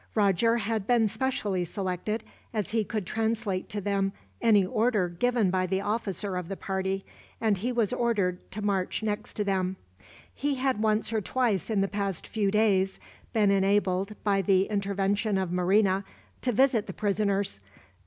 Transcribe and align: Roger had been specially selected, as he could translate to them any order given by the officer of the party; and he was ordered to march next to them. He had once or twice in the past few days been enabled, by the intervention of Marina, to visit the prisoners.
Roger 0.15 0.57
had 0.57 0.87
been 0.87 1.07
specially 1.07 1.63
selected, 1.63 2.23
as 2.55 2.71
he 2.71 2.83
could 2.83 3.05
translate 3.05 3.69
to 3.69 3.79
them 3.79 4.11
any 4.41 4.65
order 4.65 5.07
given 5.07 5.51
by 5.51 5.67
the 5.67 5.79
officer 5.79 6.37
of 6.37 6.47
the 6.47 6.57
party; 6.57 7.05
and 7.39 7.57
he 7.57 7.71
was 7.71 7.93
ordered 7.93 8.41
to 8.49 8.63
march 8.63 9.03
next 9.03 9.35
to 9.35 9.43
them. 9.43 9.75
He 10.33 10.55
had 10.55 10.81
once 10.81 11.13
or 11.13 11.21
twice 11.21 11.69
in 11.69 11.81
the 11.81 11.87
past 11.87 12.25
few 12.25 12.49
days 12.49 12.99
been 13.31 13.51
enabled, 13.51 14.15
by 14.23 14.41
the 14.41 14.63
intervention 14.71 15.37
of 15.37 15.51
Marina, 15.51 16.03
to 16.41 16.51
visit 16.51 16.87
the 16.87 16.93
prisoners. 16.93 17.59